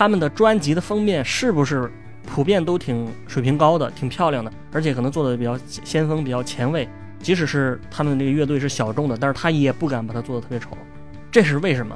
[0.00, 1.92] 他们的专辑的封面是不是
[2.26, 6.88] 普遍都挺水平高的、挺漂亮的，而且可能做的比较先锋、比较前卫。
[7.18, 10.70] 即使是他们这个乐队是小众的，但是他也不敢把它做的特别丑，
[11.30, 11.94] 这是为什么？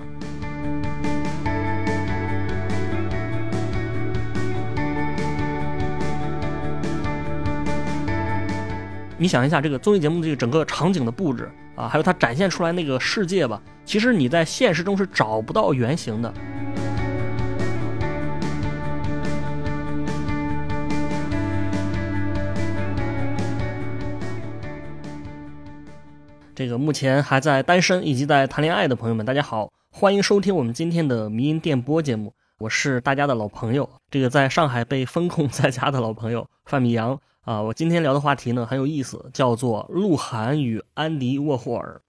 [9.17, 16.31] 你想一下，这个综艺节目这个整个场景的布置啊，还有它展现出来那个世界吧，其实你在现实中是找不到原型的。
[26.55, 37.61] 这个目前还在单身以及在谈恋爱的朋友们，大家好，欢迎收听我们今天的迷音电波节目，我是大家的老朋友，这个在上海被封控在家的老朋友范米阳啊。
[37.61, 42.01] 我今天聊的话题呢很有意思，叫做鹿晗与安迪沃霍尔。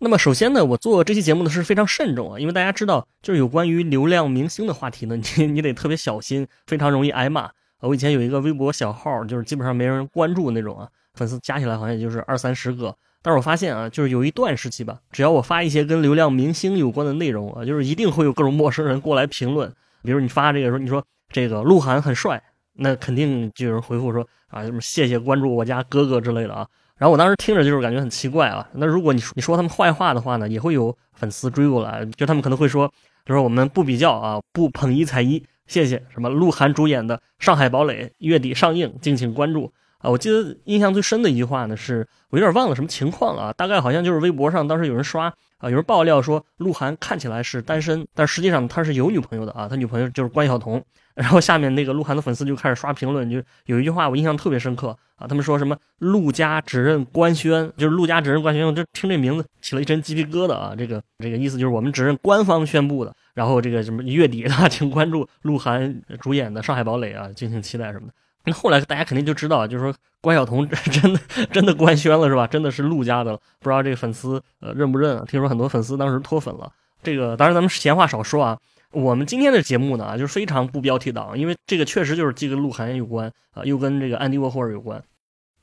[0.00, 7.48] 那么首先呢，我做这期节目呢是非常慎重啊，因为大家知道，就是有关于流量明星的话题呢，你 你得特别小心，非常容易挨骂。
[7.82, 12.96] 我以前有一个微博小号，就是基本上没人关注那种啊，粉丝加起来好像也就是二三十个。
[13.26, 19.68] 但是我发现啊，就是有一段时期吧，只要我发一些跟流量明星有关的内容啊，就是一定会有各种陌生人过来评论。
[20.04, 22.40] 比如你发这个说，你说这个鹿晗很帅，
[22.74, 26.64] 那肯定就有人回复说啊什么谢谢关注我家哥哥之类的啊。
[26.98, 28.64] 然后我当时听着就是感觉很奇怪啊。
[28.74, 32.86] 那如果你你说他们坏话的话呢，也会有粉丝追过来，就他们可能会说，
[33.24, 39.72] 就说我们不比较啊，不捧一踩一，谢谢什么鹿晗主演的《上海堡垒》月底上映，敬请关注。
[40.06, 45.26] 啊，我记得印象最深的一句话呢，是我有点忘了什么情况了啊，大概好像就是微博上当时有人刷
[45.58, 50.80] 啊，有人爆料说鹿晗看起来是单身，但实际上他是有女朋友的啊，他女朋友就是关晓彤。
[51.16, 68.12] 然后下面那个鹿晗的粉丝就开始刷评论，就有一句话我印象特别深刻啊，他们说什么陆家只认官宣，就是陆家只认官宣，我就听这名字起了一身鸡皮疙瘩啊，这个这个意思就是我们只认官方宣布的，然后这个什么月底的， 请关注鹿晗主演的《上海堡垒》啊，敬请期待什么的。
[68.46, 71.20] 那后来大家肯定就知道，就是说关晓彤 真的
[71.50, 72.46] 真的官宣了是吧？
[72.46, 75.18] 真的是陆家的了，不知道这个粉丝呃认不认？
[75.18, 76.70] 啊听说很多粉丝当时脱粉了。
[77.02, 78.58] 这个当然咱们闲话少说啊，
[78.92, 85.02] 我们今天的节目呢就是非常不标题党，因为这个确实就是既跟鹿晗有关啊，又跟这个安迪沃霍尔有关。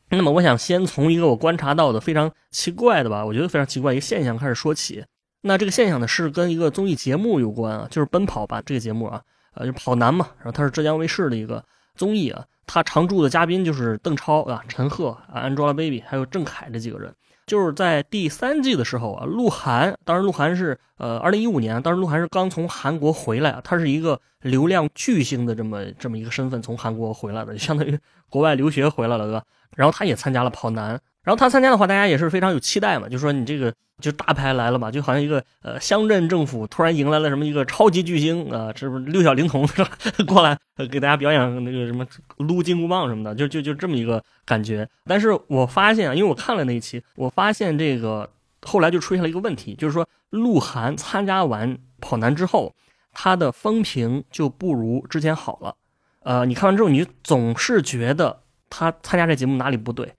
[0.09, 5.03] 那么我想先从一个我观察到的非常奇怪的吧，我觉得非常奇怪一个现象开始说起。
[5.41, 9.21] 那这个现象呢是跟一个综艺节目有关啊，就是《奔跑吧》这个节目啊，
[9.55, 11.63] 呃，就跑男嘛，然后它是浙江卫视的一个
[11.95, 12.45] 综艺啊。
[12.65, 17.13] 他常驻的嘉宾就是邓超啊、陈赫啊、Angelababy，还有郑恺这几个人。
[17.45, 27.99] 就是在第三季的时候啊，鹿晗，当时鹿晗是呃，二零一五年，当时鹿晗是刚从韩国回来啊，他是一个流量巨星的这么这么一个身份从韩国回来的，相当于
[28.29, 29.43] 国外留学回来了，对吧？
[29.75, 30.97] 然后他也参加了跑男。
[31.23, 39.89] 然后他参加的话，大家也是非常有期待嘛，就说你这个就大牌来了嘛，就好像一个呃乡镇政府突然迎来了什么一个超级巨星啊，这不是六小龄童 是吧？
[40.27, 42.05] 过来呃给大家表演那个什么
[42.37, 44.87] 撸金箍棒什么的，就就就这么一个感觉。
[45.05, 48.29] 但是我发现啊，因为我看了那一期，我发现这个
[48.61, 52.73] 后来就出现了一个问题，就是说鹿晗参加完跑男之后，
[53.13, 55.73] 他的风评就不如之前好了。
[56.23, 60.13] 呃，你看完之后，你总是觉得他参加这节目哪里不对。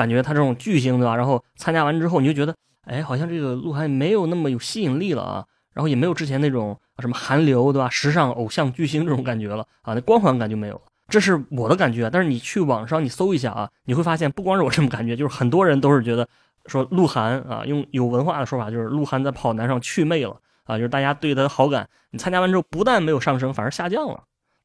[0.00, 1.14] 感觉他这种巨星对吧？
[1.14, 2.54] 然后参加完之后，你就觉得，
[2.86, 5.44] 哎，好像这个鹿晗没有那么有吸引力了啊，
[5.74, 7.90] 然后也没有之前那种什么韩流对吧？
[7.90, 10.80] 时尚偶像巨星这种感觉了啊，那光环感就没有了。
[11.08, 12.08] 这是我的感觉。
[12.08, 16.26] 但是你去网上你搜一下啊，你会发现不光是我这么感觉，就是很多人都是觉得
[16.64, 20.34] 说鹿晗啊，用有文化的说法就是鹿晗在跑男上去魅了
[20.64, 24.22] 啊，就是大家对他的好感，你参加完之后不但没有上升，反而下降了，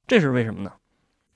[0.07, 0.71] 这是为什么呢？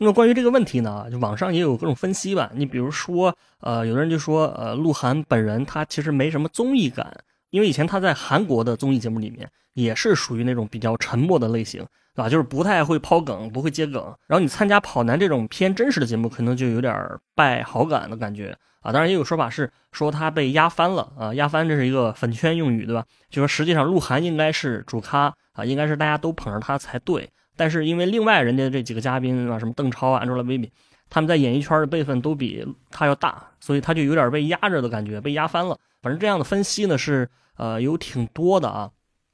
[0.01, 2.49] 那么关于这个问题呢，就网上也有各种分析吧。
[2.55, 7.13] 你比如说，呃，有的人就说，呃，鹿晗本人他其实没什么综艺感，
[7.49, 12.29] 因为以前他在韩国的综艺节目里面也是属于那种比较沉默的类型，对吧？
[12.29, 14.01] 就是不太会抛梗，不会接梗。
[14.25, 16.95] 然后你参加跑男这种偏真实的节目，可能就有点
[17.35, 18.93] 败好感的感觉啊。
[18.93, 23.03] 当然也有说法是说他被压翻了啊，压翻这是一个粉圈用语，对吧？
[23.29, 27.29] 就说实际上鹿晗应该是主咖啊，应该是大家都捧着他才对。
[27.59, 30.69] 但是因为另外人家这几个嘉宾啊，什么邓超、Angelababy，
[31.09, 35.77] 他们在演艺圈的辈分都比他要大，所以他就有点被压着的感觉，被压翻了。
[36.01, 37.27] 反正这样的分析呢是
[37.57, 38.89] 呃有挺多的啊。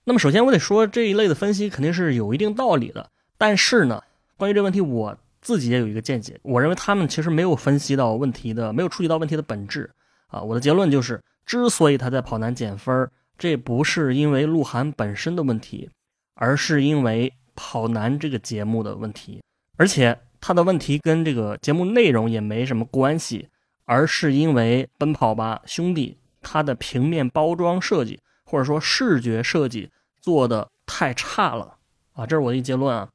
[0.06, 3.08] 那么首先我得说这一类的分析肯定是有一定道理的，
[3.38, 4.02] 但是呢，
[4.38, 9.88] 关于这问题我自己也有一个见解，我认为他们其实没有分析到问题的，没有触及到问题的本质
[10.30, 10.42] 啊。
[10.42, 13.08] 我的结论就是，之所以他在跑男减分，
[13.38, 15.92] 这不是因为鹿晗本身的问题，
[16.34, 17.32] 而是因为。
[17.56, 19.42] 跑男这个节目的问题，
[19.78, 23.50] 而且他的问题跟这个节目内容也没什么关系，
[23.86, 29.90] 而是因为《奔跑吧兄弟》它的平面包装设计或者说视觉设计
[30.22, 31.78] 做的太差了
[32.14, 32.26] 啊！
[32.28, 33.10] 这是我的一结论啊。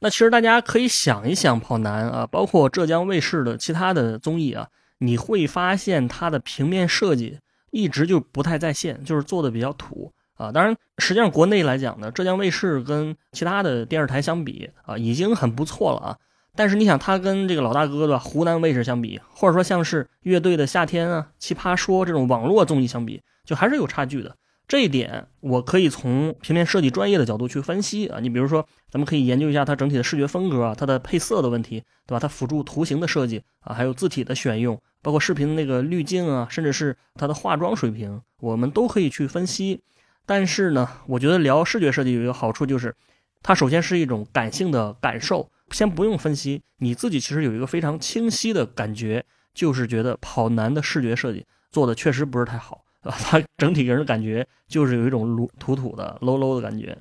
[0.00, 7.40] 那其实大家可以想一想，跑男啊，包括浙江卫视的其他的综艺啊，你会发现它的平面设计
[7.70, 10.50] 一直就不太在线，就是做的比较土啊。
[10.50, 16.16] 当然，实际上国内来讲呢，浙江卫视跟其他的电视台相比啊，已经很不错了啊。
[16.56, 24.34] 但是你想，它跟这个老大哥对吧，湖南卫视相比，或者说像是乐队的夏天啊、奇葩说这种网络综艺相比，就还是有差距的。
[24.66, 32.18] 这一点我可以从平面设计专业的角度去分析啊，你比如说，咱们可以研究一下它整体的视觉风格啊，它的配色的问题，对吧？
[32.18, 39.80] 它辅助图形的设计啊，还有字体的选用，包括视频的那个滤镜啊，甚至是它的化妆水平，我们都可以去分析。
[40.28, 42.94] 但是呢，我觉得聊视觉设计有一个好处就是，
[43.42, 52.84] 它首先是一种感性的感受，先不用分析，你自己其实有一个非常清晰的感觉，就是觉得跑男的视觉设计做的确实不是太好。
[53.00, 56.98] 啊， 它整体给人的感觉就是有一种土土土的 low low 的感觉。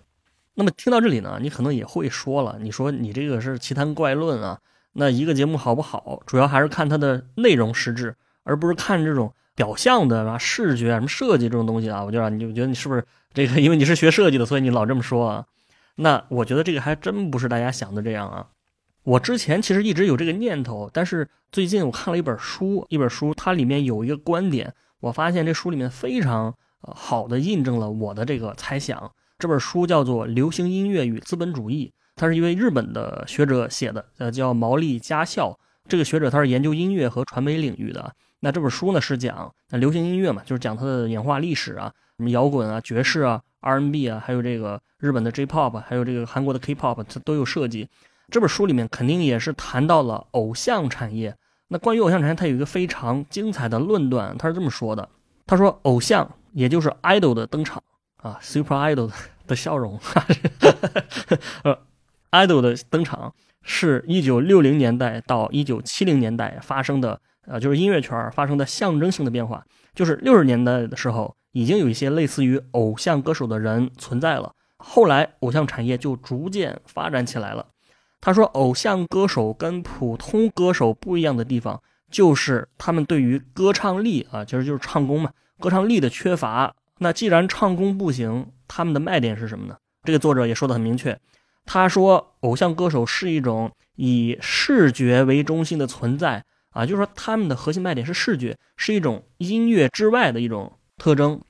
[0.54, 4.58] 那么听到这里呢，你可能也会说了，你说你这个是奇谈怪论啊？
[4.94, 12.06] 那一个节目好不好，主要还是看它的内容实质，而不是看这种表象的啊视觉什么设计这种东西啊。
[12.06, 13.60] 我就让你就觉得你是不是这个？
[13.60, 15.46] 因为你是学设计的，所以你老这么说啊？
[15.96, 18.48] 那我觉得这个还真不是大家想的这样啊。
[19.04, 24.72] 我之前其实一直有这个念头，但是最近我看了一本书，一本书它里面有一个观点。
[25.00, 29.12] 我发现这书里面非常好的印证了我的这个猜想。
[29.40, 35.58] 这本书叫做《流行音乐与资本主义》，它是一位日本的学者写的，呃，叫毛利佳孝。
[35.88, 38.14] 这个学者他是研究音乐和传媒领域的。
[38.40, 47.88] 那这本书呢是讲那流行音乐嘛，就是讲它的演化历史啊，什么摇滚啊、爵士啊、R&B 啊，还有这个日本的 J-pop，还有这个韩国的 K-pop，它都有涉及。
[48.30, 51.36] 这本书里面肯定也是谈到了偶像产业。
[51.70, 55.10] 那关于偶像产业，它有一个非常精彩的论断，他是这么说的：
[55.46, 57.82] 他说，偶像也就是 idol 的登场
[58.18, 59.12] 啊，super idol
[59.48, 60.00] 的笑容，
[61.64, 61.78] 呃
[62.32, 69.66] ，idol 的登场是一九六零年代到一九七零年代发生的，呃，就是音乐圈发生的象征性的变化。
[69.96, 77.66] 就是六十年代的时候，已经有一些类似于偶像歌手的人存在了，后来偶像产业就逐渐发展起来了。
[78.20, 86.74] 他说：“偶像歌手跟普通歌手不一样的地方，就是他们对于歌唱力啊，其实就是唱功嘛，歌唱力的缺乏。
[87.00, 89.78] 那既然唱功不行，他们的卖点是什么呢？
[90.04, 91.18] 这个作者也说的很明确，
[91.66, 96.44] 他说偶像歌手是一种以视觉为中心的存在
[96.78, 101.42] 啊，就是说他们的核心卖点是视觉，是一种音乐之外的一种特征。”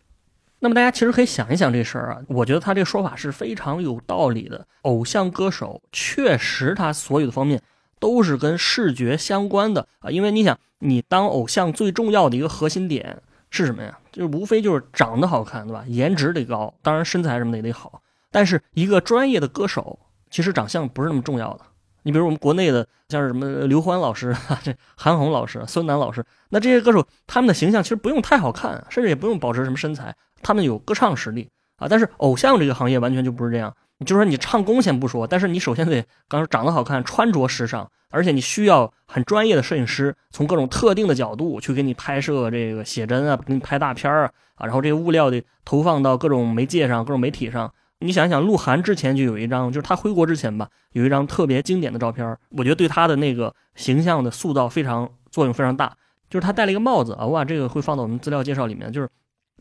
[0.59, 4.65] 那么大家其实可以想一想这事儿啊，我觉得他这个说法是非常有道理的。
[4.83, 7.61] 偶像歌手确实他所有的方面
[7.99, 13.21] 都是跟视觉相关的啊，因为你想，你当偶像最重要的一个核心点
[13.51, 13.99] 是什么呀？
[14.11, 15.83] 就是无非就是长得好看，对吧？
[15.87, 18.01] 颜值得高，当然身材什么的也得好。
[18.31, 19.99] 但是一个专业的歌手，
[20.31, 21.61] 其实长相不是那么重要的。
[22.07, 24.33] 你比如我们国内的，像是什么刘欢老师、
[24.63, 30.15] 这韩红老师、孙楠老师，那这些歌手他们的形象其实不用太好看，甚至也不用保持什么身材。
[30.41, 33.75] 他们有歌唱实力啊，但是偶像这个行业完全就不是这样。
[34.05, 47.69] 就是说你唱功先不说，但是你首先得刚说长得好看，穿着时尚，而且你需要很专业的摄影师，从各种特定的角度去给你拍摄这个写真啊，给你拍大片啊啊，然后这个物料得投放到各种媒介上、各种媒体上。
[47.99, 55.95] 你想想，鹿晗之前就有一张，就是他回国之前吧，有一张特别经典的照片，我觉得对他的那个形象的塑造非常作用非常大。
[56.29, 59.09] 就是他戴了一个帽子啊，我把，这个会放到我们资料介绍里面，就是。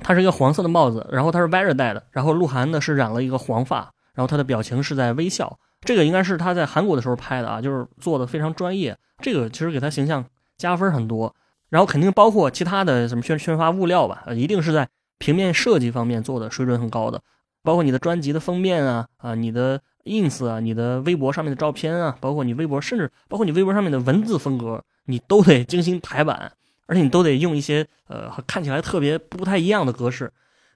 [0.03, 3.79] 它是一个黄色的帽子，然后它是歪着戴的，然后鹿晗呢是染了一个黄发，
[4.13, 5.59] 然后他的表情是在微笑。
[5.81, 8.95] 这个应该是他在韩国的时候拍的啊，就是做的非常专业。
[9.23, 10.23] 这个其实给他形象
[10.59, 11.35] 加分很多，
[11.71, 17.19] 然后肯定包括其他的什么宣宣发物料吧，一定是在平面设计方面做的水准很高的，
[17.67, 26.53] 包括你的专辑的封面啊啊，你的 ins 啊，你的微博上面的照片啊，包括你微博，甚至包括你微博上面的文字风格，你都得精心排版。
[26.89, 30.33] 而且你都得用一些呃看起来特别不太一样的格式，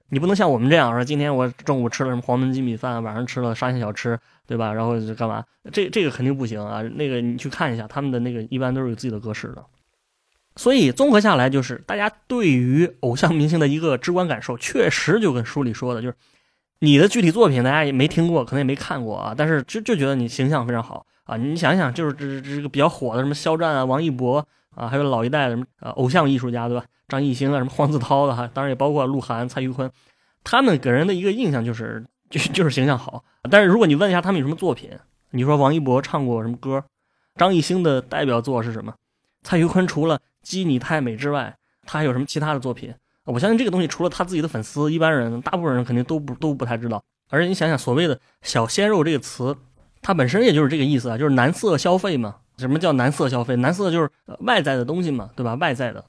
[0.09, 4.73] 你不能像我们这样说，今天我中午吃了什么黄焖鸡米饭，晚上吃了沙县小吃，对吧？
[4.73, 5.41] 然后就干嘛？
[5.71, 6.81] 这这个肯定不行啊！
[6.81, 9.63] 那个你去看一下，他们的那个一般都是有自己的格式的。
[10.57, 16.15] 所以综合下来，就是大家对于偶像明星的一个直观感受，确实就跟书里说的，就是
[16.81, 21.37] 你的具体作品大家也没听过，可能也没看过啊，但是就就觉得你形象非常好啊！
[21.37, 24.45] 你想想，就是这这个比较火的什么肖战啊、王一博。
[24.73, 26.85] 啊，还有老一代的什么呃偶像艺术家，对吧？
[27.09, 29.91] 张艺兴啊，什么黄子韬的哈，当然也包括鹿晗、蔡徐坤，
[30.45, 33.21] 他们给人的一个印象就是就就是形象好。
[33.49, 34.89] 但是如果你问一下他们有什么作品，
[35.31, 36.81] 你说王一博唱过什么歌？
[37.35, 38.93] 张艺兴的代表作是什么？
[39.43, 41.53] 蔡徐坤除了《鸡你太美》之外，
[41.85, 42.95] 他还有什么其他的作品？
[43.31, 47.01] 我相信这个东西除了他自己的粉丝，一般人大部分人肯定都不都不太知道。
[47.29, 49.55] 而且你想想，所谓的小鲜肉这个词，
[50.01, 52.35] 它本身也就是这个意思啊，就是男色消费嘛。
[52.57, 53.55] 什么叫男色消费？
[53.55, 54.09] 男色就是
[54.41, 55.55] 外在的东西嘛，对吧？
[55.55, 56.03] 外在的。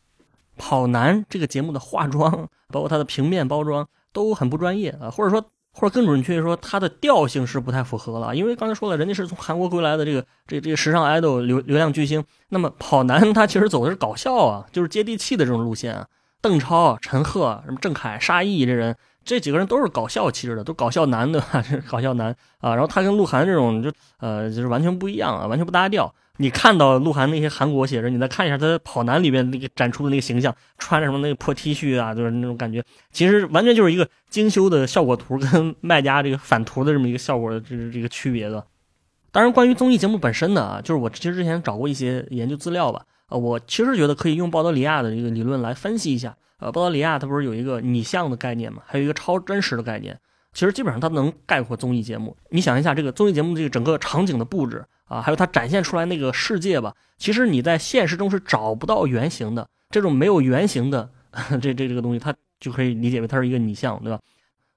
[0.58, 8.36] 跑男这个节目的化妆，包括它的平面包装都很不专业啊，或者说，或者更准确说，它的调性是不太符合了。
[8.36, 16.06] 因为刚才说了，人家是从韩国归来的这个这这个时尚 idol 流流量巨星，那么跑男他其实走的是搞笑啊，就是接地气的这种路线啊。
[16.42, 18.94] 邓超、陈赫、什么郑恺、沙溢这人，
[19.24, 21.64] 这几个人都是搞笑气质的，都搞笑男对吧？
[21.88, 26.12] 搞笑男啊，然后他跟鹿晗这种就呃就是完全不一样啊，完全不搭调。
[26.38, 32.82] 你看到鹿晗那些韩国写真，你再看一下他跑男里面那个展出的那个形象，穿着什么那个破 T 恤啊，就是那种感觉，
[33.12, 38.64] 其实完全就是一个精修的效果图跟 卖家这个反图的这么一个效果的这这个区别的。
[39.30, 46.36] 当然，关于综艺节目本身的啊，就是我其实之前找过一些研究资料吧，呃，我其实觉得可以用鲍德里亚的一个理论来分析一下。
[46.58, 50.18] 呃，鲍德里亚他不是有一个拟像的概念嘛，还有一个超真实的概念，
[50.52, 52.36] 其实基本上它能概括综艺节目。
[52.50, 54.84] 你想一下，这个综艺节目这个整个场景的布置。
[55.06, 59.68] 啊，还有它展现出来那个世界吧，其实你在现实中是找不到原型的。
[59.90, 61.10] 这种没有原型的
[61.60, 64.18] 这这这个东西，它就可以理解为它是一个拟像，对吧？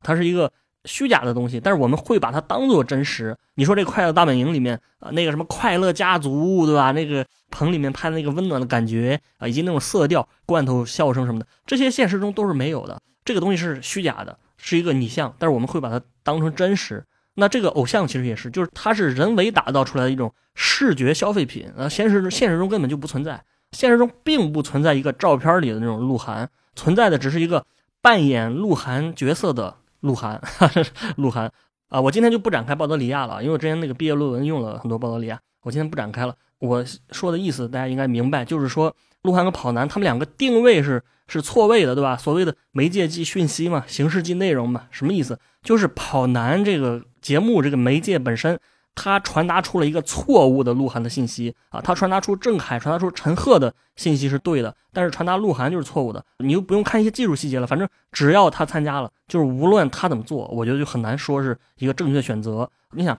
[0.01, 0.51] 它是一个
[0.85, 3.35] 虚假的东西，但是我们会把它当做真实。
[3.55, 6.91] 你说这《快乐大本营》里面啊，那个什么快乐家族，对吧？
[6.91, 13.01] 那个棚里面拍的那个温暖的感觉啊，以及那种色调、罐头笑声什么的，这些现实中都是没有的。
[13.23, 17.03] 这个东西是虚假的，是一个拟像，但是我们会把它当成真实。
[17.35, 27.65] 那这个偶像其实也是，就是它是人为打造出来的一种视觉消费品啊，现实现实中根本就不存在，现实中并不存在一个照片里的那种鹿晗，存在的只是一个
[28.01, 30.39] 扮演鹿晗角色的鹿晗，
[31.17, 31.51] 鹿晗
[31.89, 36.35] 啊，我今天就不展开鲍德里亚了，因为我之前那个毕业论文用了很多鲍德里亚，我今天不展开了。
[36.59, 42.15] 我说的意思大家应该明白，就是说鹿晗和跑男他们两个定位是是错位的，对吧？
[42.15, 45.37] 所谓的媒介即讯息嘛，形式即内容嘛，什么意思？
[45.61, 47.03] 就是跑男这个。
[47.25, 48.59] 节目这个媒介本身，
[48.95, 56.25] 他传达出了一个错误的鹿晗的信息啊，他传达出郑恺、传达出陈赫的信息是对的，但是传达鹿晗就是错误的。
[56.37, 62.69] 你又不用看一些技术细节了，反正只要他参加了，就是无论他怎么做，我觉得就很难说是一个正确的选择。
[62.91, 63.15] 你想，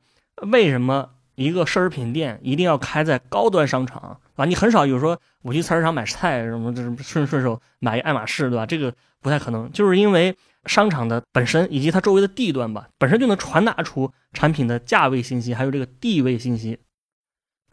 [0.51, 4.45] 为什么一个奢侈品店一定要开在高端商场啊？
[4.45, 8.65] 你很少有说我去菜市场买菜什么，这顺顺手买一爱马仕，对吧？
[8.65, 10.35] 这个不太可能，就是因为。
[10.67, 16.79] 商场的本身以及它周围的地段吧，本身就能传达出产品的价位信息，还有这个地位信息。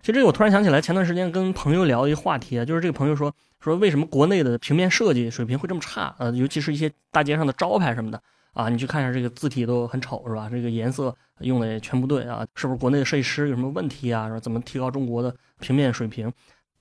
[0.02, 6.14] 其实这个我突然想起来，前段时间跟朋友聊一个话题啊，就是这个朋友说说为什么国内的平面设计水平会这么差？
[6.20, 8.22] 呃，尤其是一些大街上的招牌什么的
[8.52, 10.50] 啊，你去看一下这个字体都很丑是吧？
[10.50, 14.28] 这个颜色用的也全不对啊，是不是国内的设计师有什么问题啊？
[14.28, 16.32] 说怎么提高中国的平面水平？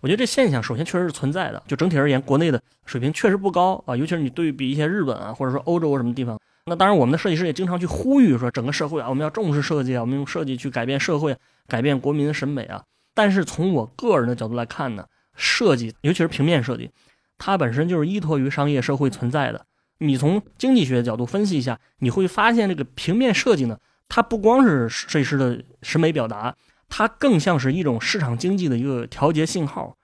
[0.03, 6.37] 我觉得这现象首先确实是存在的，就整体而言，国内的水平确实不高啊，尤其是你对比一些日本啊，或者说欧洲什么地方。
[6.67, 11.37] 那当然，我们的设计师也经常去呼吁说，整个社会啊，我们要重视设计啊，我们用设计去改变社会，
[11.69, 12.83] 改变国民的审美啊。
[13.15, 15.07] 但是从我个人的角度来看呢，
[15.37, 16.91] 设计，尤其是平面设计，
[17.39, 19.65] 它本身就是依托于商业社会存在的。
[19.99, 23.79] 你从经济学角度分析一下，你会发现这个平面设计呢，
[24.09, 26.53] 它不光是设计师的审美表达。
[26.95, 29.97] 它更像是一种市场经济的一个调节信号。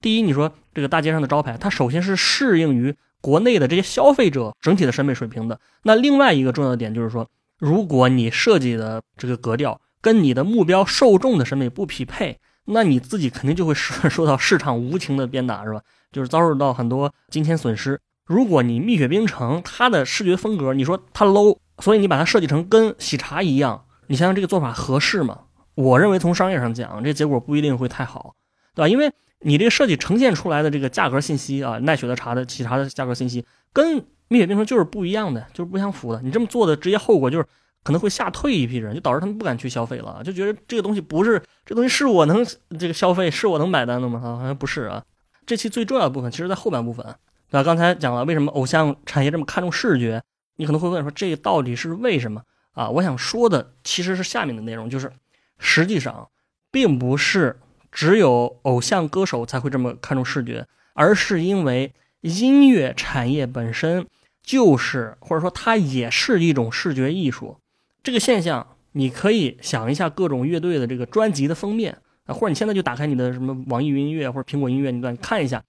[0.00, 5.60] 第一，你说这个大街上的招牌，它首先是适应于国内的这些消费者整体的审美水平的。
[5.84, 7.30] 那另外一个重要的点就是说，
[7.60, 15.80] 如果你设计的这个格调跟你的目标受众的审美不匹配，那你自己肯定就会受到市场无情的鞭打，是吧？
[16.10, 18.00] 就是遭受到很多金钱损失。
[18.26, 25.42] 如果你蜜雪冰城它的视觉风格，你说它 low，所以你把它设计成跟喜茶一样，你想想这个做法合适吗？
[25.74, 28.34] 我认为从商业上讲，这结果不一定会太好，
[28.74, 28.88] 对吧？
[28.88, 29.10] 因为
[29.40, 36.20] 你这个设计呈现出来的这个价格信息啊，奈雪的茶的喜茶的价格信息，跟蜜雪冰城就是不一样的，就是不相符的。
[36.22, 37.46] 你这么做的直接后果就是
[37.82, 42.44] 可能会吓退一批人，就导致他们不敢去消费了，就觉得这个东西不是这东西是我能
[42.78, 44.20] 这个消费是我能买单的吗？
[44.20, 45.02] 好像不是啊。
[45.46, 47.04] 这期最重要的部分其实在后半部分，
[47.50, 47.64] 对吧？
[47.64, 50.22] 刚才讲了为什么偶像产业这么看重视觉，
[50.56, 52.88] 你可能会问说这个到底是为什么啊？
[52.90, 55.10] 我想说的其实是下面的内容，就是。
[55.64, 56.28] 实际上，
[56.72, 57.60] 并不是
[57.92, 64.04] 只有偶像歌手才会这么看重视觉，而是因为音乐产业本身
[64.42, 67.56] 就是，或者说它也是一种视觉艺术。
[68.02, 75.62] 这个现象，你可以想一下各种乐队的这个专辑的封面啊，或者你现在就打开你的什么网易云音乐或者苹果音乐，你看一下，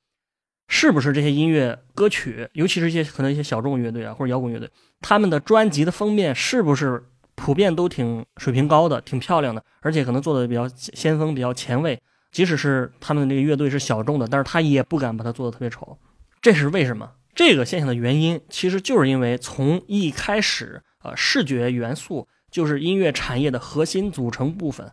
[0.68, 4.68] 是不是这些音乐歌曲，尤其是一些可能一些小众乐队啊或者摇滚乐队，
[5.02, 7.04] 他们的专辑的封面是不是？
[7.36, 12.00] 普遍都挺水平高的，挺漂亮的，而且可能做的比较先锋、比较前卫。
[12.32, 15.98] 即使是他们这个乐队是小众的，但是他也不敢把它做的特别丑。
[16.42, 17.12] 这是为什么？
[17.36, 24.92] 这个现象的原因，其实就是因为从一开始，呃，视觉元素就是音乐产业的核心组成部分。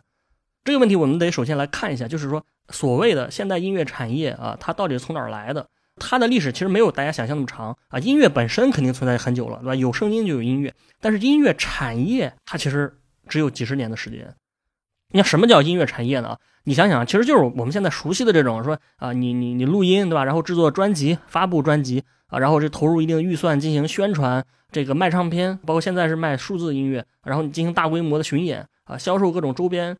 [0.63, 5.67] 这个问题我们得首先来看一下，就是说所谓的现代音乐产业啊，它到底是从哪儿来的？
[6.01, 7.99] 它的历史其实没有大家想象那么长啊。
[7.99, 9.75] 音乐本身肯定存在很久了，对吧？
[9.75, 12.97] 有声音就有音乐，但是音乐产业它其实
[13.29, 14.33] 只有几十年的时间。
[15.13, 16.35] 你看什么叫音乐产业呢？
[16.63, 20.25] 你想想，其实就是我们现在熟悉的这种说啊，你你你录音对吧？
[20.25, 29.97] 然后制作专辑、发布专辑啊，然后这投入一定预算进行宣传，这个卖唱片，包括现在是卖数字音乐，然后你进行大规模的巡演啊，销售各种周边。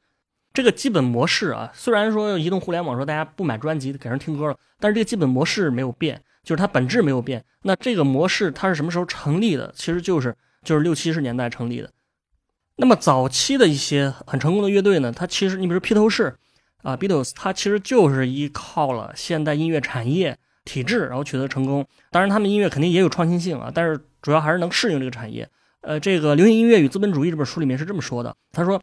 [0.53, 7.41] 这个基本模式啊，虽然说移动互联网说大家不买专辑改成听歌了，但是这个基本模式没有变，就是它本质没有变。
[7.63, 9.71] 那这个模式它是什么时候成立的？
[9.73, 11.89] 其实就是就是六七十年代成立的。
[12.75, 16.35] 那么早期的一些很成功的乐队呢，它其实你比如披头士
[16.83, 21.87] 啊，Beatles，它其实就是依靠了现代音乐产业体制，然后取得成功。
[22.09, 25.47] 当然他们音乐肯定也有创新性啊，但是主要还是能适应这个产业。
[25.79, 28.81] 呃，这个《流行音乐与资本主义》这本书里面是这么说的，他说。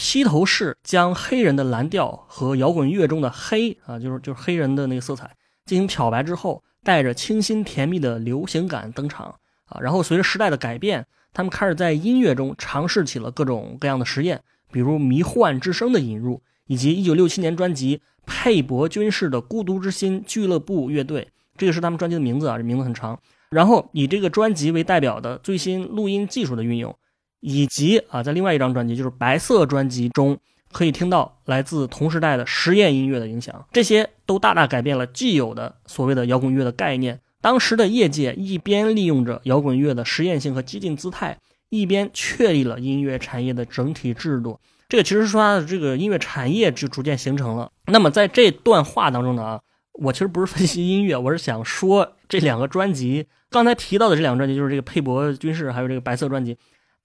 [0.00, 5.28] 披头士将黑人的蓝调和摇滚乐中的黑啊，就是就是黑人的那个色彩
[5.66, 9.80] 进行漂白之后，带着清新甜蜜的流行感登场啊。
[9.80, 14.40] 然后随着时代的改变，他们开始在音乐中尝试起了各种各样的实验，
[14.70, 23.18] 比如迷幻之声的引入，以及1967年专辑佩伯军士的孤独之心俱乐部乐队，这个是他们专辑的名字啊，这名字很长。
[23.50, 26.96] 然后以这个专辑为代表的最新录音技术的运用。
[27.40, 30.38] 以及啊，在另外一张专辑，就是白色专辑中，
[30.72, 33.66] 可以听到来自同时代的实验音乐的影响。
[33.72, 37.20] 这些都大大改变了既有的所谓的摇滚乐的概念。
[37.40, 44.58] 当时的业界一边利用着摇滚乐的实验性和激进姿态，一边确立了音乐产业的整体制度。
[44.88, 47.70] 这个其实说它的这个音乐产业就逐渐形成了。
[47.86, 49.60] 那么在这段话当中呢，啊，
[49.92, 56.56] 我其实不是分析音乐，我是想说这两个专辑，刚才提到的这两个专辑，就是这个佩伯军士，还有这个白色专辑。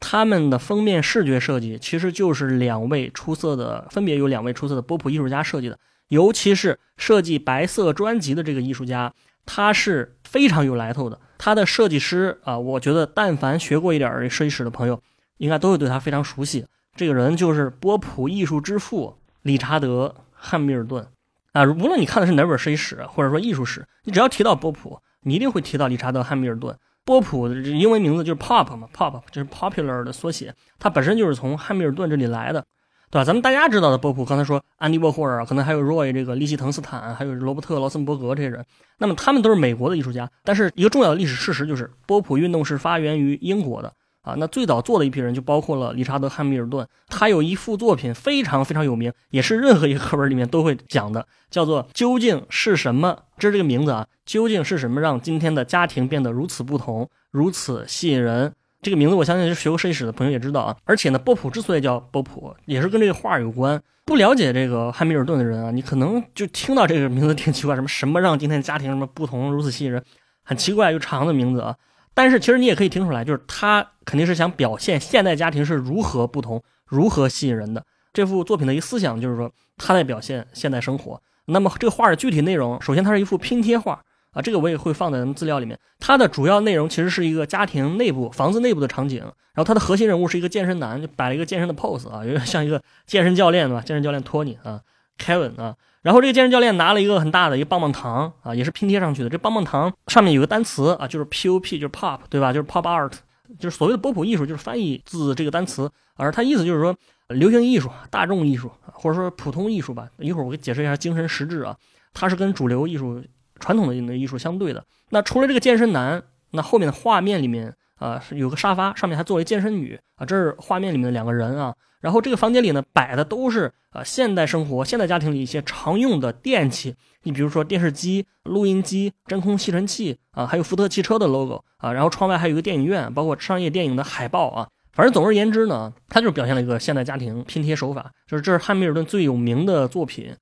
[0.06, 5.80] 他们的封面视觉设计其实就是两位出色的，分别有两位出色的波普艺术家设计的。
[6.10, 9.14] 尤其是设计白色专辑的这个艺术家，
[9.46, 11.18] 他是非常有来头的。
[11.38, 15.02] 他的设计师啊，我觉得但凡学过一点设计史的朋友，
[15.38, 16.66] 应该都会对他非常熟悉。
[16.98, 21.08] 这个人就是波普艺术之父理查德·汉密尔顿
[21.54, 21.64] 啊。
[21.64, 26.78] 无论你看的是哪本设计史或者说艺术史，你只要提到波普，你一定会提到理查德·汉密尔顿。
[27.06, 32.66] 波普的英文名字就是 pop 嘛，pop 就是 popular 的缩写，它本身就是从汉密尔顿这里来的，
[33.12, 33.24] 对吧？
[33.26, 38.66] 咱们大家知道的波普，刚才说安迪沃霍尔，可能还有 Roy 这个利希滕斯坦，还有罗伯特劳森伯格这些人，
[38.98, 40.30] 那么他们都是美国的艺术家。
[40.44, 43.94] 但是一个重要的历史事实就是，波普运动是发源于英国的。
[44.24, 58.54] 啊，那最早做的一批人就包括了理查德·汉密尔顿，他有一幅作品非常非常有名，也是任何一个课本里面都会讲的，叫做《究竟是什么》，这是这个名字啊，究竟是什么让今天的家庭变得如此不同，如此吸引人？
[58.82, 60.76] 这个名字我相信学过设计史的朋友也知道啊。
[60.84, 63.82] 而且呢，波普之所以叫波普，也是跟这个画有关。
[64.06, 70.04] 不了解这个汉密尔顿的人啊，你可能就听到这个名字挺奇怪，什么什么让今天的家庭什么不同，如此吸引人，
[70.44, 71.76] 很奇怪又长的名字啊。
[72.14, 77.84] 但是其实你也可以听出来，就是他肯定是想表现现代家庭是如何不同、如何吸引人的。
[78.14, 81.20] 这幅作品的一个思想就是说，他在表现现代生活。
[81.46, 84.00] 那么这个画的具体内容，首先它是一幅拼贴画
[84.32, 85.78] 啊，这个我也会放在咱们资料里面。
[86.00, 93.82] 它的主要内容其实是一个家庭内部、房子内部的场景，然后它的核心人物是一个健身男，就摆了一个健身的 pose 啊，有点像一个健身教练对吧？
[93.82, 94.80] 健身教练托尼啊
[95.18, 95.76] ，Kevin 啊。
[96.04, 99.30] 然后这个健身教练拿了一个很大的一个棒棒糖啊，也是拼贴上去的。
[99.30, 102.54] 这棒棒糖上面有个单词啊，就是 P O P，就是 Pop，对吧？
[102.54, 103.14] 就是 Pop Art，
[103.58, 105.90] 就是所谓的波普艺术，就是翻译自这个单词。
[106.16, 106.96] 而它意思就是说，
[107.30, 110.08] 流行艺术、大众艺术，或者说普通艺术吧。
[110.20, 111.76] 一会儿我给解释一下精神实质啊，
[112.14, 113.24] 它是跟主流艺术、
[113.60, 114.84] 传统的艺术相对的。
[115.10, 121.74] 那除了这个健身男，那后面的画面里面啊，有个沙发，上面还坐了一健身女啊，这是画面里面的两个人啊。
[122.02, 126.94] 然后这个房间里呢，摆的都是啊现代生活、现代家庭里一些常用的电器。
[127.22, 131.94] 你比如说电视机、录音机、真空吸尘器啊，还有福特汽车的 logo 啊。
[131.94, 134.68] 然后窗外还有一个电影院，包括商业电影的海报啊。
[134.92, 138.12] 反正总而言之呢，它就是表现了一个现代家庭拼贴手法。
[138.28, 140.36] 就是这是汉密尔顿最有名的作品。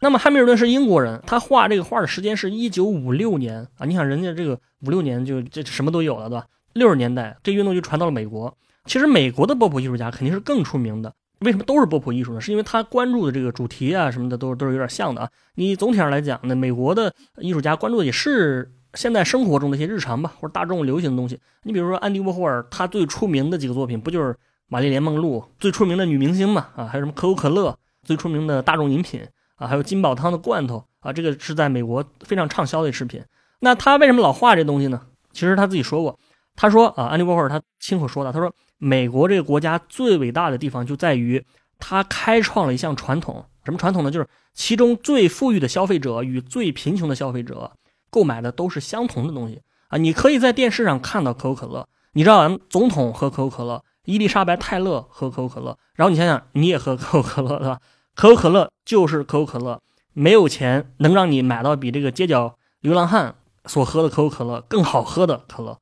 [0.00, 3.84] 那么汉密尔顿是英国人，他画这个画的时间是一九五六年啊。
[3.84, 6.46] 你想人家这个五六年就这什么都有了，对吧？
[6.78, 8.56] 六十年代这运动就传到了美国。
[8.86, 11.12] 其实美国的波普艺术家肯定是更出名的。
[11.40, 12.40] 为什么都是波普艺术呢？
[12.40, 15.30] 是因为他关注的这个主题啊什么的都都是有点像的啊。
[15.54, 21.38] 你总体上来讲呢，美国的艺术家关注的也是现代生活中的一些日常吧，或者大众流行的东西。
[21.62, 24.34] 你比如说安迪沃霍尔，他最出名的几个作品不就是
[24.68, 26.68] 玛丽莲梦露最出名的女明星嘛？
[26.74, 29.20] 啊，还有什么可口可乐最出名的大众饮品
[29.56, 33.22] 啊，还有金宝汤的罐头啊，这个是在美国非常畅销的食品。
[33.60, 35.02] 那他为什么老画这东西呢？
[35.32, 36.18] 其实他自己说过，
[36.58, 38.52] 他说啊，安迪沃霍尔他亲口说的，他说。
[38.80, 41.44] 美国这个国家最伟大的地方就在于，
[41.80, 44.10] 他开创了一项传统，什么传统呢？
[44.12, 47.72] 就是其中最富裕的消费者与最贫穷的消费者
[48.08, 49.98] 购买的都是相同的东西啊！
[49.98, 57.80] 你可以在电视上看到可口可乐，你知道总统喝可口可乐，伊丽莎白泰勒喝可口可乐，然后你想想，你也喝可口可乐，对吧？
[58.14, 59.80] 可口可乐就是可口可乐，
[60.12, 63.34] 没有钱能让你买到比这个街角流浪汉
[63.66, 65.80] 所喝的可口可乐更好喝的可乐，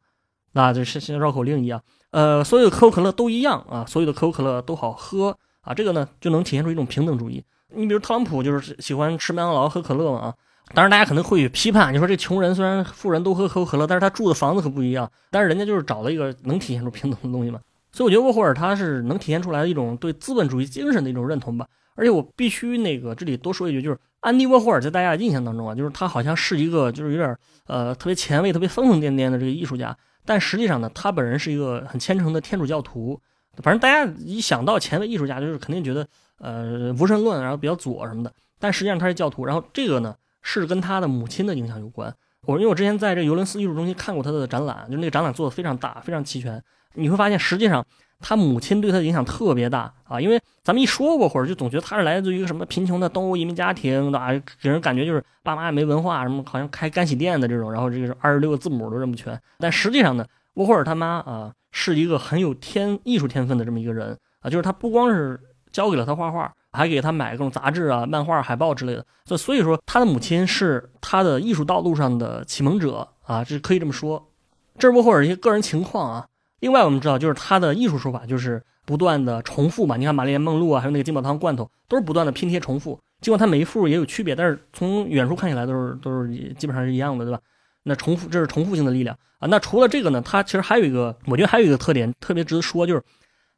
[0.56, 1.78] 那就是像绕口令一样。
[2.12, 7.44] 呃，所有的可口可乐都一样啊，所有的可口可乐都好喝啊，这个呢就能体现出一种平等主义。
[7.74, 10.34] 你比如特朗普就是喜欢吃麦当劳喝可乐嘛啊，
[10.72, 17.60] 当然大家可能会批判，你说这穷人虽然富人都喝可口可乐，但是他住的房子可不一样，但是人家就是找了一个能体现出平等的东西嘛。
[17.92, 21.66] 所以我觉得沃霍尔他是能体现出来的一种对资本主义精神的一种认同吧。
[21.96, 29.96] 而且我必须那个这里多说一句，就是安迪沃霍尔在大家的印象当中啊，就是他好像是一个就是有点呃特别前卫、特别疯疯癫癫的这个艺术家。
[30.26, 33.18] 但实际上呢，他本人是一个很虔诚的天主教徒。
[33.62, 36.06] 反正大家一想到前卫艺术家，就是肯定觉得
[36.38, 38.30] 呃无神论，然后比较左什么的。
[38.58, 39.46] 但实际上他是教徒。
[39.46, 42.14] 然后这个呢是跟他的母亲的影响有关。
[42.42, 46.62] 我因为我之前在这尤伦斯艺术中心看过他的展览，就那个展览做的非常大，非常齐全。
[46.94, 47.82] 你会发现，实际上
[48.20, 50.20] 他母亲对他的影响特别大啊。
[50.20, 54.32] 因为咱们一说过，或者就总觉得他是来自于一个什么贫穷的东欧移民家庭，对吧？
[54.60, 59.40] 给人感觉就是爸妈也没文化，什么好像开干洗店的这种，然后这个二十六个字母都认不全。
[59.58, 65.38] 但实际上呢，沃霍尔他妈啊是一个很有天艺术天分的这么一个人啊，就是他不光是
[65.70, 69.04] 教给了他画画，还给他买各种杂志啊、漫画、海报之类的。
[69.24, 74.30] 所所以说，他的母亲是他的艺术道路上的启蒙者啊，这可以这么说。
[74.78, 76.26] 这是沃霍尔一些个人情况啊。
[76.60, 79.96] 另外，我们知道，就是他的艺术手法就是不断的重复嘛。
[79.96, 82.98] 你看玛丽莲梦露啊，还有那个金宝汤罐头，都是不断的拼贴重复。
[83.20, 87.40] 尽管它每一幅也有区别，但是从远处看起来都是都是基本上是一样的，对吧？
[87.82, 89.48] 那重复，这是重复性的力量啊。
[89.48, 93.02] 那除了这个呢，它其实还有一个，我觉得还有一个特点特别值得说，就是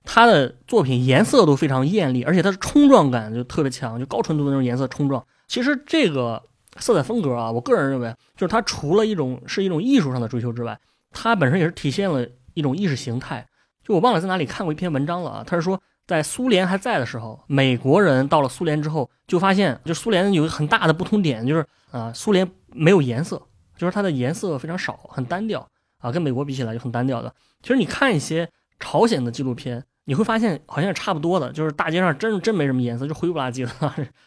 [0.05, 5.25] 他的作品颜色都非常艳丽，而且它是冲撞感就特别强，就高纯度的那种颜色冲撞。
[5.47, 6.43] 其实这个
[6.79, 10.79] 色彩风格啊，我个人认为，就是它除了一种是一种艺术上的追求之外，
[11.11, 12.27] 它本身也是体现了。
[12.59, 13.47] 一种意识形态，
[13.85, 15.45] 就我忘了在哪里看过一篇文章了啊。
[15.47, 23.41] 他是说，在苏联还在的时候，美国人到了苏联之后，就发现，就苏联有一个很大的不同点，就是啊，苏联没有颜色，
[23.77, 25.65] 就是它的颜色非常少，很单调
[25.99, 27.33] 啊，跟美国比起来就很单调的。
[27.63, 33.71] 其实你看一些朝鲜的纪录片，你会发现好像也差不多的，就是大街上真真没什么颜色，就灰不拉几的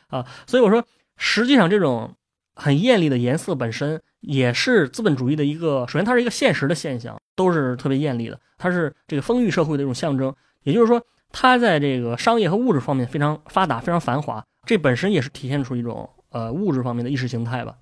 [0.07, 0.25] 啊。
[0.47, 0.81] 所以我说，
[1.17, 2.15] 实际上这种
[2.55, 4.01] 很艳丽的颜色本身。
[4.21, 10.31] 也是资本主义的一个，首先它是一个现实的现象，都是特别艳丽的，它是这个丰裕社会的一种象征。
[10.61, 11.01] 也就是说，
[11.31, 17.75] 它在这个商业和物质方面非常发达、非常繁华，这本身也是体现出一种呃物质方面的意识形态吧。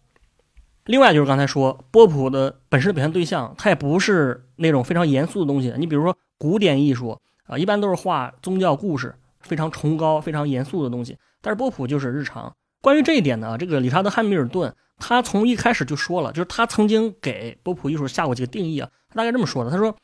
[0.85, 5.73] 另外就是刚才说波普的本身的表现对象，它也不是那种非常严肃的东西。
[5.77, 12.55] 你比如说古典艺术啊，一般都是画宗教故事，非常崇高、非常严肃的东西，但是波普就是日常。
[12.81, 14.75] 关于这一点呢，这个理查德·汉密尔顿。
[15.01, 18.89] 他从一开始就说了，就是他曾经给波普艺术下过几个定义啊。
[19.07, 19.95] 他大概这么说的：他说，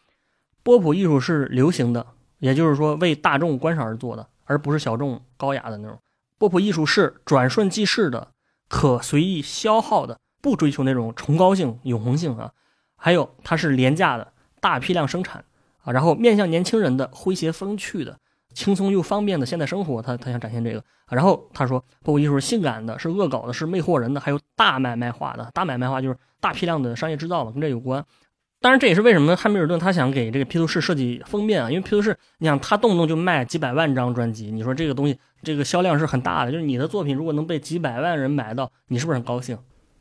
[0.64, 2.08] 波普艺术是流行的，
[2.40, 6.00] 也就是说为大众观赏而做的，而不是小众高雅的那种。
[6.38, 8.30] 波普艺术是转瞬即逝的，
[8.70, 12.52] 可随意消耗的，不追求那种崇高性、永恒性啊。
[12.96, 15.44] 还有，它是廉价的，大批量生产
[15.84, 18.18] 啊，然后面向年轻人的，诙谐风趣的。
[18.56, 20.84] 轻松又方便的现代生活，他他想展现这个。
[21.10, 25.48] 然后他说，包括艺术是性感的，是恶搞的，是魅惑人的，还有大买卖化的。
[25.54, 28.04] 大买卖化就是大批量的商业制造嘛，跟这有关。
[28.62, 36.52] 当然，这也是为什么汉密尔顿他想给这个披头士设计封面啊，因为披头士，你想他动不动就卖几百万张专辑，你说这个东西这个销量是很大的。
[36.52, 39.56] 就是你的作品如果能被几百万人买到，你是不是很高兴？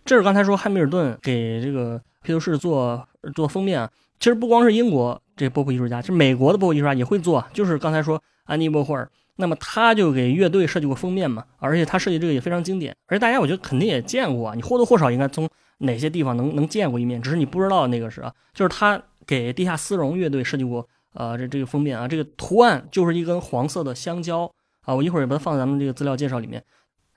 [0.06, 3.90] 这是刚才说汉密尔顿给这个披头士做做封面啊。
[4.20, 8.22] 其实不光是英国这波普艺术家，其实美国的波普艺术家也会做，就是刚才说。
[8.46, 24.42] 安妮·沃霍尔，那么他就给乐队设计过封面嘛，而且他设计这个也非常经典，而且大家我觉得肯定也见过啊，你或多或少应该从哪些地方能能见过一面，只是你不知道那个是啊，就是他给地下丝绒乐队设计过，呃，这这个封面啊，这个图案就是一根黄色的香蕉
[24.82, 26.62] 啊，我一会儿也把它放在咱们这个资料介绍里面。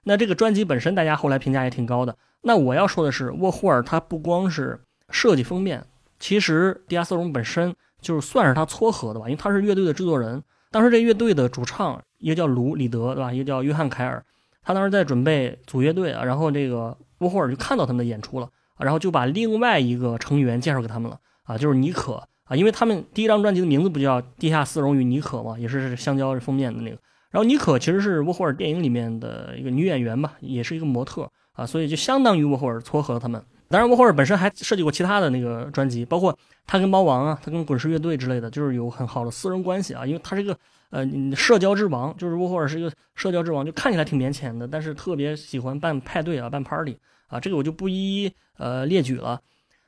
[0.06, 2.16] 那这个专辑本身大家后来评价也挺高的。
[2.44, 5.86] 那我要说的是，沃霍尔他不光是设计封面，
[6.22, 7.76] 其实地下丝绒本身
[8.08, 10.42] 就是算是他撮合的吧，因为他是乐队的制作人。
[10.72, 13.34] 当时这乐队的主唱一个叫卢里德，对吧？
[13.34, 14.24] 一个叫约翰凯尔，
[14.64, 22.14] 他当时在准备组乐队啊，然后这个沃霍尔就看到他们的演出了，然后就把另外一个成员介绍给他们了啊，就是妮可
[22.46, 26.98] 啊，因为他们第一张专辑的名字不叫《地下丝绒与妮可》嘛，也是香蕉封面的那个。
[27.30, 33.44] 然后妮可其实是沃霍尔电影里面的一个女演员吧，也是一个模特啊，所以就相当于沃霍尔撮合了他们。
[33.70, 40.06] 当然，沃霍尔本身还设计过其他的那个专辑，包括他跟猫王啊，他跟滚石乐队之类的，就是有很好的私人关系啊。
[40.06, 40.58] 因为他是一个
[40.90, 47.40] 呃社交之王，就是沃霍尔是一个社交之王，就看起来挺腼腆的，但是特别喜欢办派对啊，办 party 啊。
[47.40, 49.40] 这个我就不一一呃列举了。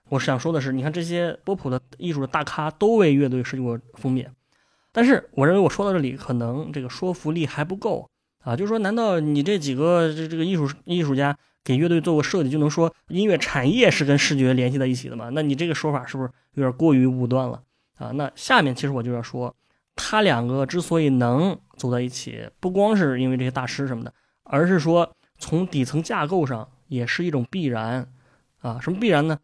[0.09, 4.29] 我想说的是，你看这些波普的艺术的大咖都为乐队设计过封面，
[4.91, 8.55] 但是我认为我说到这里，可能这个说服力还不够啊。
[8.55, 11.37] 就是说，难道你这几个这这个艺术艺术家？
[11.61, 15.29] 给乐队做过设计，就能说音乐产业是跟视觉联系在一起的吗？
[15.33, 17.61] 那你这个说法是不是有点过于武断了
[17.97, 18.11] 啊？
[18.11, 19.53] 那下面其实我就要说，
[19.93, 24.11] 他两个之所以能走在一起，不光是因为这些大师什么的，
[24.43, 28.07] 而是说从底层架构上也是一种必然
[28.61, 28.79] 啊。
[28.81, 29.37] 什么必然呢？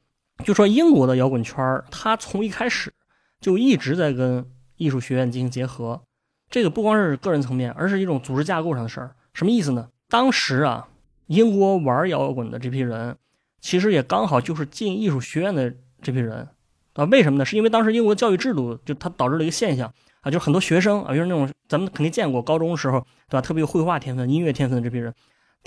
[0.44, 2.92] 就说英国的摇滚圈它从一开始
[3.40, 6.02] 就一直在跟艺术学院进行结合，
[6.50, 9.16] 这个不光是个人层面，而是一种组织架构上的事儿。
[9.34, 9.90] 什么意思呢？
[10.10, 10.88] 当时啊。
[11.28, 13.18] 英国玩摇滚的这批人，
[13.60, 16.48] 其实也刚好就是进艺术学院的这批人，
[16.94, 17.44] 啊，为什么呢？
[17.44, 23.42] 是因为当时英国教育制度就它导致了一个现象啊，就是很多学生啊，就是那种咱们肯定见过高中时候，对吧？
[23.42, 25.12] 特别有绘画天分、音乐天分的这批人。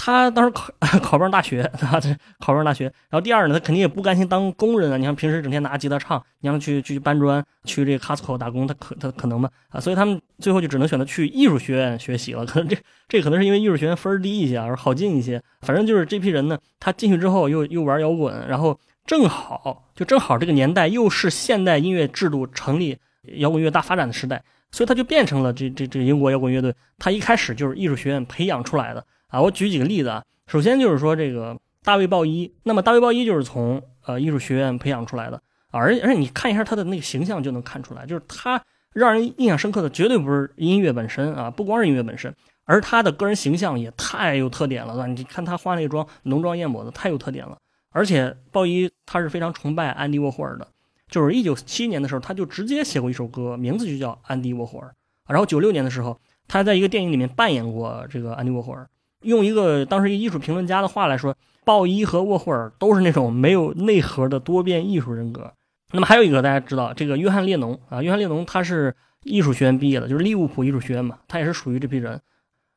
[0.00, 2.00] 他当时考 考不上大学， 对吧？
[2.38, 2.84] 考不上大学。
[3.10, 4.96] 然后第二呢，他肯定也不甘心当工人啊。
[4.96, 9.50] 你看平时整天拿吉他唱，你让去去搬砖，去这个 Costco 打工，他可他可能吗？
[9.70, 12.46] 啊，所以他们最后就只能选择去艺术学院学习了。
[12.46, 12.76] 可能这
[13.08, 15.42] 这可能是因为艺术学院分低一些，而，好进一些。
[15.62, 22.96] 反正就是这批人呢，他进去之后又又玩摇滚，然后正好就正好这个年代又是现代音乐制度成立、
[23.38, 26.72] 摇滚乐大发展的时代，所以他就变成了这这这英国摇滚乐队。
[26.98, 29.04] 他一开始就是艺术学院培养出来的。
[29.28, 30.22] 啊，我举几个例子啊。
[30.46, 38.62] 首先就是说这个大卫鲍伊，那么大卫鲍伊就是从呃艺术学院培养出来的，而而且你看一下他的那个形象就能看出来，就是他
[38.92, 45.06] 让人印象深刻的绝对不是音乐本身啊，不光是音乐本身，而他的个人形象也太有特点了，吧？
[45.06, 47.58] 你看他化那个妆，浓妆艳抹的，太有特点了。
[47.90, 50.66] 而且鲍伊他是非常崇拜安迪沃霍尔的，
[51.08, 54.88] 就是一九七年的时候他就直接写过一首歌，名字就叫《安迪沃霍尔》，
[55.26, 58.88] 然后九六年的时候他还在一个电影里面扮演过这个安迪沃霍尔。
[59.22, 65.52] 用一个当时一个艺术评论家的话来说，鲍伊和沃霍尔都是那种没有内核的多变艺术人格。
[65.92, 72.20] 那么还有一个大家知道，这个约翰列侬啊，约翰列侬他是艺术学院毕业的，就是利物浦艺术学院嘛，他也是属于这批人。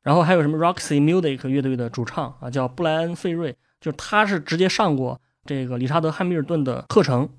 [0.01, 7.29] 然后还有什么 Roxy Music 乐队的主唱啊，叫布莱恩费瑞，就是他是直接上过这个理查德汉密尔顿的课程。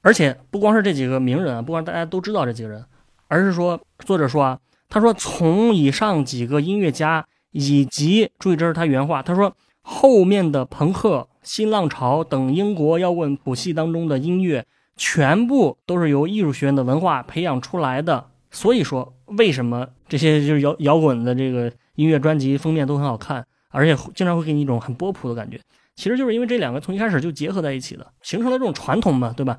[0.00, 2.84] 而且不光是这几个名人啊，不光大家都知道这几个人，
[3.26, 4.58] 而是说作者说啊，
[4.88, 7.26] 他说从以上几个音乐家。
[7.52, 9.22] 以及注意，这是他原话。
[9.22, 18.26] 他说：“后面的朋克、新浪潮等英国摇滚谱系当中的音乐，全部都是由艺术学院的文化培养出来的。
[18.50, 25.60] 所以说，为什么这些就是摇摇滚的这个音乐专辑封面都很好看，而且经常会给你一种很波普的感觉？
[25.96, 29.58] 其实就是因为这两个从一开始就结合在一起的，形成了这种传统嘛，对吧？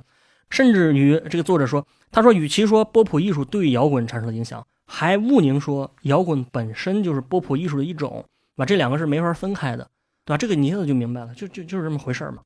[0.50, 8.26] 甚至于这个作者说，他说，与其说波普艺术对摇滚产生了影响。”还毋宁说，摇滚本身就是波普艺术的一种，
[8.56, 9.88] 把这两个是没法分开的，
[10.26, 10.38] 对吧？
[10.38, 12.40] 这个你一下子就明白了，就就就是这么回事嘛。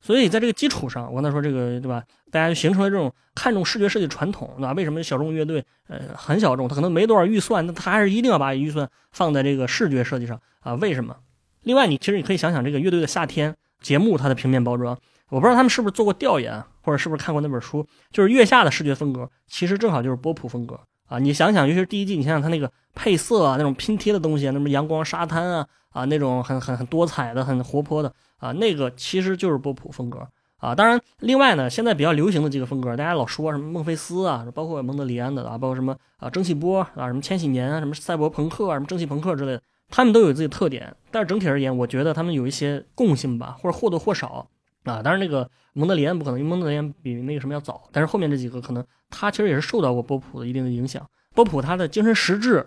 [0.00, 2.02] 所以在这个基础上，我刚才说这个，对吧？
[2.32, 4.72] 大家就形成了这种看重视觉设计传统，对吧？
[4.72, 10.74] 为什么小众乐队，呃，很小众，他可能没多少预算，那他还是一定要把预算放在这个视觉设计上啊？
[10.74, 11.16] 为什么？
[11.62, 14.98] 另外，你其实你可以想想这个乐队的夏天节目，它的平面包装，
[15.30, 20.80] 我不知道他们是不是做过调研，或者是不是看过那本书，就是月下的视觉风格，其实正好就是波普风格。
[21.08, 30.74] 啊，你想想，尤其是第一季，你想想它那个配色啊，那种拼贴的东西，那么阳光沙滩啊，啊，那种很很很多彩的、很活泼的啊，那个其实就是波普风格啊。
[30.74, 40.94] 当然，另外呢，现在比较流行的几个风格，大家老说什么孟菲斯啊，包括蒙德里安的啊，包括什么啊蒸汽波啊，什么千禧年啊，什么赛博朋克啊，什么蒸汽朋克之类的，他们都有自己的特点。
[41.10, 44.48] 但是整体而言，我觉得他们有一些共性吧，或者或多或少
[44.84, 45.02] 啊。
[45.02, 47.88] 当然，那个蒙德里安不可能，因为蒙德里安比那个什么要早。
[47.92, 48.84] 但是后面这几个可能。
[49.16, 52.66] 他其实也是受到过波普的一定的影响，波普他的精神实质，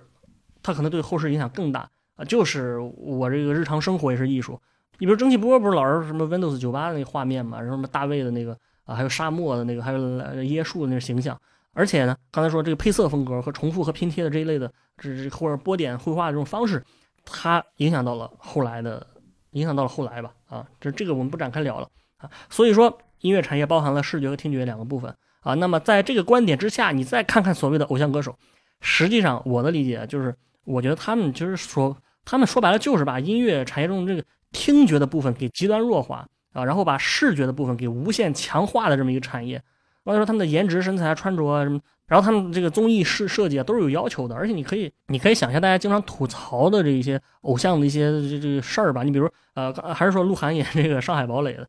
[0.63, 2.23] 他可能对后世影响更大啊。
[2.23, 4.58] 就是我这个日常生活也是艺术，
[4.99, 11.38] 你比如蒸汽波不是老是什么 Windows 九八的那个画面嘛，然后什么大卫的那个啊，还有沙漠的那个，还有椰树的那个形象。
[11.73, 16.82] 而且呢，刚才说这个配色风格和重复和拼贴的这一类的，这或者波点绘画这种方式，
[17.25, 19.06] 它影响到了后来的，
[19.51, 22.30] 影响到了后来吧啊，这这个我们不展开聊了啊。
[22.49, 25.15] 所以说，音乐产业包含了视觉和听觉两个部分。
[25.41, 28.36] 啊，那么在这个观点之下，你再看看所谓的偶像歌手，
[28.82, 39.62] 实际上我的理解就是，我觉得他们就是说，他们说白了就是把音乐产业中这个听觉的部分给极端弱化啊，然后把视觉的部分给无限强化的这么一个产业。
[40.03, 49.03] 完了说他们的颜值、身材、穿着什么，然后他们这个综艺设设计啊都是有要求的，而且你可以，你可以想象大家经常吐槽的这一些偶像的一些这这个事儿吧。
[49.03, 51.65] 你比如呃，还是说鹿晗演这个上海堡垒的。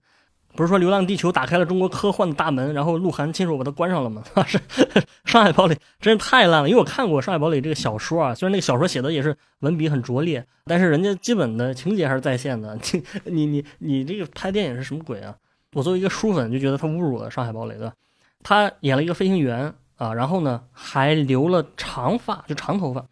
[0.54, 4.22] 不是说《流浪地球》打开了中国科幻的大门，然后鹿晗亲手把它关上了吗？
[4.46, 4.58] 是
[5.24, 12.76] 《上海堡垒》真是太烂了，因为我看过《上海堡垒》这个小说啊，虽然那个小说写的也是文笔很拙劣，但是人家基本的情节还是在线的。
[13.24, 15.37] 你 你你这个拍电影是什么鬼啊？
[15.74, 17.92] 我作为一个书粉就觉得他侮辱了《上海堡垒》的。
[18.42, 23.04] 他演了一个飞行员啊，然后呢还留了长发，就长头发，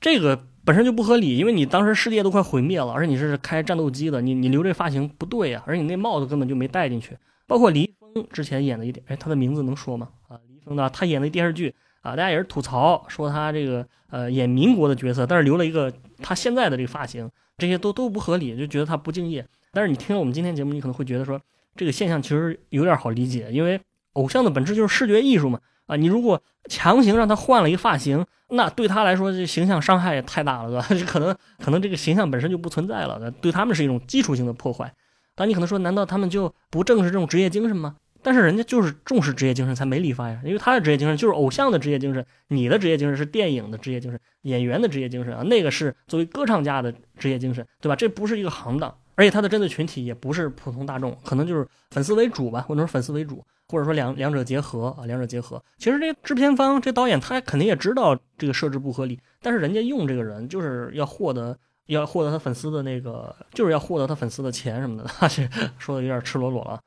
[0.00, 7.16] 这个本身就不合理，因为你当时世界都快毁灭了，而且你是开战斗机的，你你留这发型不对呀，而且你那帽子根本就没戴进去。
[7.46, 10.08] 包括李易峰之前演的一点，哎，他的名字能说吗？
[10.28, 19.46] 啊，李易峰的，他演的电视剧啊，大家也是吐槽说他这个呃演民国的角色，但是留了一个他现在的这个发型，这些都都不合理，就觉得他不敬业。
[19.72, 21.40] 但是你听了我们今天节目，你可能会觉得说
[21.76, 23.80] 这个现象其实有点好理解，因为。
[24.16, 31.06] 偶像的本质就是视觉艺术嘛，啊，你如果强行让他换了一个发型，那对他来说这形象伤害也太大了，对吧？
[31.06, 34.92] 可能可能这个形象本身就不存在了，对他们是一种基础性的破坏。
[35.34, 37.96] 但你可能说，难道他们就不正视这种职业精神吗？
[38.22, 47.94] 但是人家就是重视职业精神才没理发呀，因为他的职业精神就是偶像的职业精神，你的职业精神是电影的职业精神，演员的职业精神啊，那个是作为歌唱家的职业精神，对吧？
[47.94, 53.44] 这不是一个行当，而且他的针对群体也不是普通大众，可能就是粉丝为主吧，或者说粉丝为主。
[53.68, 55.60] 或者说两两者结合啊，两者结合。
[55.76, 65.10] 其实这制片方、这导演他肯定也知道这个设置不合理，但是人家用这个人就是要获得，要获得他粉丝的那个，就是要获得他粉丝的钱什么的。
[65.28, 65.48] 这
[65.80, 66.80] 说的有点赤裸裸了，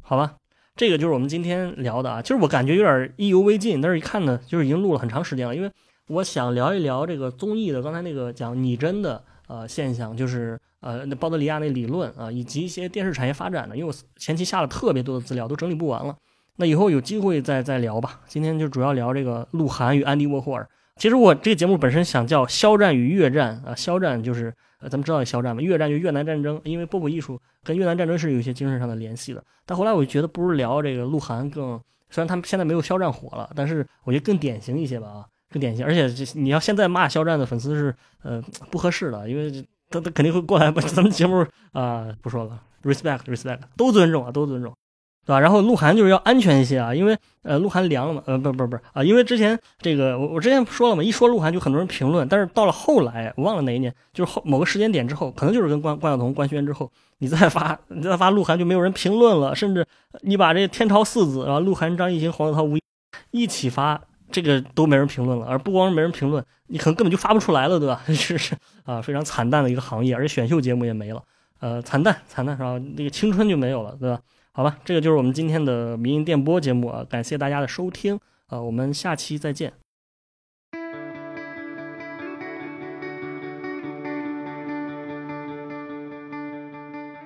[0.00, 0.34] 好吧？
[0.74, 2.20] 这个就是我们今天聊的啊。
[2.20, 5.70] 其实我感觉有点意犹未尽，但是一看呢，就是已经录了很长时间了，因为
[6.08, 10.56] 我想聊一聊这个综艺的，刚才那个讲拟真的呃现象，就是。
[10.82, 16.16] 呃，那鲍德里亚那理论啊，以及一些电视产业发展的，因为我前期下了特别多的资料，都整理不完了。
[16.56, 18.18] 那以后有机会再再聊吧。
[18.26, 20.66] 今天就主要聊这个鹿晗与安迪沃霍尔。
[20.96, 29.44] 其实我这个节目本身想叫“肖战与越战”啊，肖战就是呃，咱们知道肖战嘛，越战就越南战争，因为波普艺术跟越南战争是有一些精神上的联系的。
[29.66, 35.84] 但后来我就觉得，不如聊这个鹿晗更，虽然他们现在没有肖战火了，但是我觉得更典型一些吧啊，更典型。
[35.84, 39.64] 而且这你要现在骂肖战的粉丝是呃不合适的，因为。
[39.92, 44.72] 他他肯定会过来把 咱们节目啊不说了，respect respect 都尊重啊都尊重，
[45.26, 45.40] 对吧？
[45.40, 59.84] 然后鹿晗就是要安全一些啊，因为呃鹿晗凉了嘛，呃不不不啊，因为之前这个我我之前说了嘛，一说鹿晗就很多人评论，但是到了后来我忘了哪一年，就是后某个时间点之后，可能就是跟关关晓彤官宣之后，你再发你再发鹿晗就没有人评论了，甚至
[60.20, 62.78] 你把这天朝四子啊鹿晗张艺兴黄子韬吴
[63.32, 64.00] 一起发。
[64.30, 68.02] 这个都没人评论了，而不光是没人评论，你可能根本就发不出来了，对吧？
[68.08, 71.22] 是是啊，非常惨淡的一个行业，而且选秀节目也没了，
[71.60, 72.78] 呃，惨淡惨淡然后？
[72.78, 74.20] 那个青春就没有了，对吧？
[74.52, 79.72] 好吧，这个就是我们今天的民营电波节目啊，感谢大家的收听啊，我们下期再见。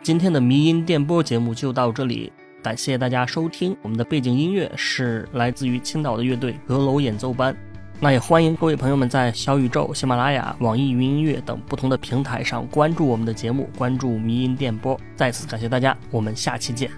[0.03, 2.31] 今天的迷音电波节目就到这里。
[2.65, 7.55] 感谢大家收听，我们的背景音乐是来自于青岛的乐队阁楼演奏班。
[8.01, 14.99] 那也欢迎各位朋友们在小宇宙、喜马拉雅、网易云音乐等不同的平台上关注我们的节目，关注迷音电波。
[15.15, 16.91] 再次感谢大家，我们下期见。